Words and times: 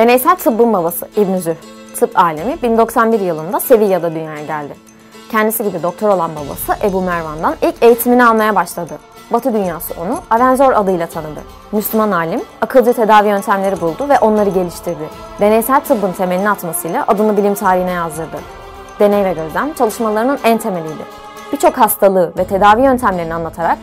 Deneysel 0.00 0.36
tıbbın 0.36 0.72
babası 0.72 1.08
İbn 1.16 1.36
Züh, 1.36 1.54
tıp 1.96 2.18
alemi 2.18 2.62
1091 2.62 3.20
yılında 3.20 3.60
Sevilla'da 3.60 4.14
dünyaya 4.14 4.44
geldi. 4.44 4.74
Kendisi 5.30 5.64
gibi 5.64 5.82
doktor 5.82 6.08
olan 6.08 6.30
babası 6.36 6.86
Ebu 6.86 7.02
Mervan'dan 7.02 7.54
ilk 7.62 7.82
eğitimini 7.82 8.24
almaya 8.24 8.54
başladı. 8.54 8.98
Batı 9.30 9.54
dünyası 9.54 9.94
onu 10.00 10.18
Avenzor 10.30 10.72
adıyla 10.72 11.06
tanıdı. 11.06 11.40
Müslüman 11.72 12.10
alim, 12.10 12.42
akılcı 12.60 12.92
tedavi 12.92 13.28
yöntemleri 13.28 13.80
buldu 13.80 14.08
ve 14.08 14.18
onları 14.18 14.50
geliştirdi. 14.50 15.08
Deneysel 15.40 15.80
tıbbın 15.80 16.12
temelini 16.12 16.50
atmasıyla 16.50 17.04
adını 17.08 17.36
bilim 17.36 17.54
tarihine 17.54 17.90
yazdırdı. 17.90 18.36
Deney 19.00 19.24
ve 19.24 19.32
gözlem 19.32 19.74
çalışmalarının 19.74 20.38
en 20.44 20.58
temeliydi. 20.58 21.02
Birçok 21.52 21.78
hastalığı 21.78 22.32
ve 22.38 22.44
tedavi 22.44 22.82
yöntemlerini 22.82 23.34
anlatarak 23.34 23.78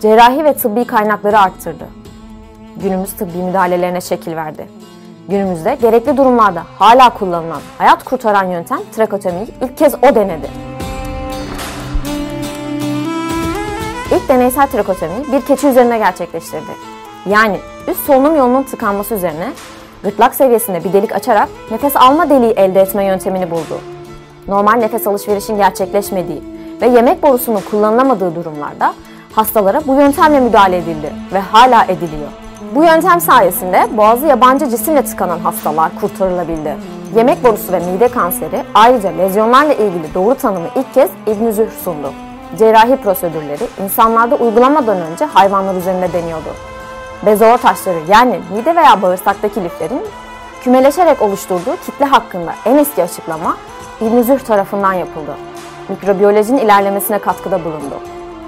cerrahi 0.00 0.44
ve 0.44 0.54
tıbbi 0.54 0.84
kaynakları 0.84 1.38
arttırdı. 1.38 1.84
Günümüz 2.76 3.12
tıbbi 3.12 3.38
müdahalelerine 3.38 4.00
şekil 4.00 4.36
verdi. 4.36 4.77
Günümüzde 5.28 5.74
gerekli 5.82 6.16
durumlarda 6.16 6.62
hala 6.78 7.14
kullanılan 7.14 7.60
hayat 7.78 8.04
kurtaran 8.04 8.44
yöntem 8.44 8.78
trakotomiyi 8.96 9.46
ilk 9.62 9.78
kez 9.78 9.94
o 9.94 10.14
denedi. 10.14 10.50
İlk 14.12 14.28
deneysel 14.28 14.66
trakotomi 14.66 15.32
bir 15.32 15.40
keçi 15.40 15.66
üzerine 15.66 15.98
gerçekleştirdi. 15.98 16.70
Yani 17.26 17.56
üst 17.88 18.06
solunum 18.06 18.36
yolunun 18.36 18.62
tıkanması 18.62 19.14
üzerine 19.14 19.52
gırtlak 20.02 20.34
seviyesinde 20.34 20.84
bir 20.84 20.92
delik 20.92 21.12
açarak 21.12 21.48
nefes 21.70 21.96
alma 21.96 22.30
deliği 22.30 22.52
elde 22.52 22.80
etme 22.80 23.04
yöntemini 23.04 23.50
buldu. 23.50 23.80
Normal 24.48 24.72
nefes 24.72 25.06
alışverişin 25.06 25.56
gerçekleşmediği 25.56 26.42
ve 26.80 26.86
yemek 26.86 27.22
borusunun 27.22 27.60
kullanılamadığı 27.70 28.34
durumlarda 28.34 28.94
hastalara 29.32 29.80
bu 29.86 29.94
yöntemle 29.94 30.40
müdahale 30.40 30.76
edildi 30.76 31.12
ve 31.32 31.40
hala 31.40 31.84
ediliyor. 31.84 32.47
Bu 32.74 32.84
yöntem 32.84 33.20
sayesinde 33.20 33.88
boğazı 33.96 34.26
yabancı 34.26 34.68
cisimle 34.68 35.04
tıkanan 35.04 35.38
hastalar 35.38 35.90
kurtarılabildi. 36.00 36.76
Yemek 37.16 37.44
borusu 37.44 37.72
ve 37.72 37.78
mide 37.78 38.08
kanseri 38.08 38.64
ayrıca 38.74 39.08
lezyonlarla 39.08 39.72
ilgili 39.72 40.14
doğru 40.14 40.34
tanımı 40.34 40.66
ilk 40.76 40.94
kez 40.94 41.10
İbn 41.26 41.50
Zühr 41.50 41.70
sundu. 41.84 42.12
Cerrahi 42.58 42.96
prosedürleri 42.96 43.66
insanlarda 43.84 44.36
uygulamadan 44.36 45.00
önce 45.00 45.24
hayvanlar 45.24 45.74
üzerinde 45.74 46.12
deniyordu. 46.12 46.48
Bezoar 47.26 47.58
taşları 47.58 47.98
yani 48.08 48.40
mide 48.56 48.76
veya 48.76 49.02
bağırsaktaki 49.02 49.64
liflerin 49.64 50.02
kümeleşerek 50.62 51.22
oluşturduğu 51.22 51.76
kitle 51.86 52.04
hakkında 52.04 52.54
en 52.64 52.76
eski 52.76 53.02
açıklama 53.02 53.56
İbn 54.00 54.22
Zühr 54.22 54.38
tarafından 54.38 54.92
yapıldı. 54.92 55.36
Mikrobiyolojinin 55.88 56.58
ilerlemesine 56.58 57.18
katkıda 57.18 57.64
bulundu. 57.64 57.94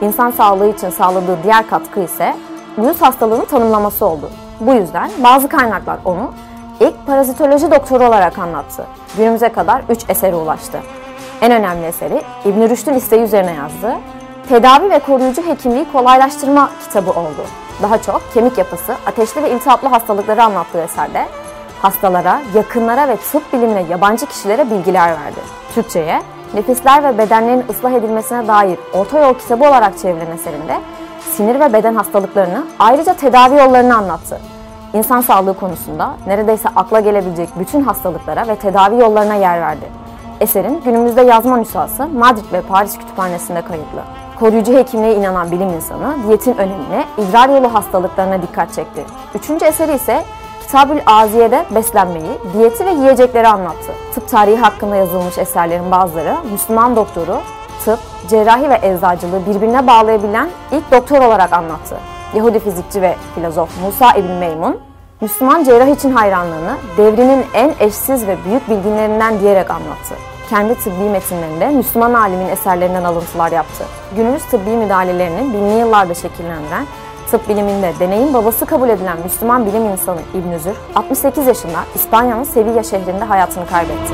İnsan 0.00 0.30
sağlığı 0.30 0.68
için 0.68 0.90
sağladığı 0.90 1.38
diğer 1.42 1.66
katkı 1.66 2.00
ise 2.00 2.34
uyuz 2.78 3.02
hastalığının 3.02 3.44
tanımlaması 3.44 4.06
oldu. 4.06 4.30
Bu 4.60 4.74
yüzden 4.74 5.10
bazı 5.24 5.48
kaynaklar 5.48 5.98
onu 6.04 6.32
ilk 6.80 7.06
parazitoloji 7.06 7.70
doktoru 7.70 8.04
olarak 8.04 8.38
anlattı. 8.38 8.86
Günümüze 9.16 9.48
kadar 9.48 9.82
3 9.88 9.98
eseri 10.08 10.34
ulaştı. 10.34 10.80
En 11.40 11.52
önemli 11.52 11.86
eseri 11.86 12.22
İbn 12.44 12.68
Rüşd'ün 12.68 12.94
isteği 12.94 13.22
üzerine 13.22 13.52
yazdığı 13.54 13.98
Tedavi 14.48 14.90
ve 14.90 14.98
Koruyucu 14.98 15.46
Hekimliği 15.46 15.92
Kolaylaştırma 15.92 16.70
kitabı 16.84 17.10
oldu. 17.10 17.46
Daha 17.82 18.02
çok 18.02 18.22
kemik 18.34 18.58
yapısı, 18.58 18.94
ateşli 19.06 19.42
ve 19.42 19.50
iltihaplı 19.50 19.88
hastalıkları 19.88 20.42
anlattığı 20.42 20.80
eserde 20.80 21.26
hastalara, 21.82 22.40
yakınlara 22.54 23.08
ve 23.08 23.16
tıp 23.16 23.52
bilimine 23.52 23.82
yabancı 23.90 24.26
kişilere 24.26 24.70
bilgiler 24.70 25.08
verdi. 25.08 25.40
Türkçe'ye 25.74 26.22
nefisler 26.54 27.04
ve 27.04 27.18
bedenlerin 27.18 27.64
ıslah 27.70 27.92
edilmesine 27.92 28.48
dair 28.48 28.78
orta 28.94 29.18
yol 29.18 29.34
kitabı 29.34 29.64
olarak 29.64 29.98
çevrilen 29.98 30.30
eserinde 30.30 30.80
sinir 31.30 31.60
ve 31.60 31.72
beden 31.72 31.94
hastalıklarını 31.94 32.64
ayrıca 32.78 33.14
tedavi 33.14 33.58
yollarını 33.58 33.96
anlattı. 33.96 34.40
İnsan 34.92 35.20
sağlığı 35.20 35.54
konusunda 35.54 36.10
neredeyse 36.26 36.68
akla 36.76 37.00
gelebilecek 37.00 37.48
bütün 37.58 37.80
hastalıklara 37.80 38.48
ve 38.48 38.56
tedavi 38.56 39.00
yollarına 39.00 39.34
yer 39.34 39.60
verdi. 39.60 39.84
Eserin 40.40 40.82
günümüzde 40.84 41.22
yazma 41.22 41.56
nüshası 41.56 42.08
Madrid 42.08 42.52
ve 42.52 42.60
Paris 42.60 42.98
kütüphanesinde 42.98 43.62
kayıtlı. 43.62 44.00
Koruyucu 44.40 44.72
hekimliğe 44.72 45.14
inanan 45.14 45.50
bilim 45.50 45.68
insanı 45.68 46.16
diyetin 46.26 46.56
önemine, 46.56 47.04
idrar 47.18 47.48
yolu 47.48 47.74
hastalıklarına 47.74 48.42
dikkat 48.42 48.72
çekti. 48.74 49.04
Üçüncü 49.34 49.64
eseri 49.64 49.92
ise 49.92 50.24
Kitabül 50.60 50.98
Aziye'de 51.06 51.64
beslenmeyi, 51.74 52.30
diyeti 52.52 52.86
ve 52.86 52.90
yiyecekleri 52.90 53.48
anlattı. 53.48 53.92
Tıp 54.14 54.28
tarihi 54.28 54.56
hakkında 54.56 54.96
yazılmış 54.96 55.38
eserlerin 55.38 55.90
bazıları 55.90 56.36
Müslüman 56.52 56.96
doktoru, 56.96 57.36
tıp, 57.84 57.98
cerrahi 58.28 58.70
ve 58.70 58.80
eczacılığı 58.82 59.46
birbirine 59.46 59.86
bağlayabilen 59.86 60.50
ilk 60.72 60.90
doktor 60.92 61.22
olarak 61.22 61.52
anlattı. 61.52 61.96
Yahudi 62.34 62.58
fizikçi 62.58 63.02
ve 63.02 63.16
filozof 63.34 63.70
Musa 63.82 64.12
İbn 64.12 64.32
Meymun, 64.32 64.80
Müslüman 65.20 65.64
cerrah 65.64 65.86
için 65.86 66.10
hayranlığını 66.10 66.76
devrinin 66.96 67.44
en 67.54 67.74
eşsiz 67.80 68.26
ve 68.26 68.36
büyük 68.44 68.68
bilginlerinden 68.68 69.40
diyerek 69.40 69.70
anlattı. 69.70 70.14
Kendi 70.50 70.74
tıbbi 70.74 71.08
metinlerinde 71.08 71.68
Müslüman 71.68 72.14
alimin 72.14 72.48
eserlerinden 72.48 73.04
alıntılar 73.04 73.52
yaptı. 73.52 73.84
Günümüz 74.16 74.44
tıbbi 74.44 74.70
müdahalelerini 74.70 75.52
binli 75.52 75.78
yıllarda 75.78 76.14
şekillendiren, 76.14 76.86
tıp 77.30 77.48
biliminde 77.48 77.92
deneyin 78.00 78.34
babası 78.34 78.66
kabul 78.66 78.88
edilen 78.88 79.18
Müslüman 79.24 79.66
bilim 79.66 79.84
insanı 79.84 80.20
İbn 80.34 80.58
Zür, 80.58 80.76
68 80.94 81.46
yaşında 81.46 81.78
İspanya'nın 81.94 82.44
Sevilla 82.44 82.82
şehrinde 82.82 83.24
hayatını 83.24 83.66
kaybetti. 83.66 84.12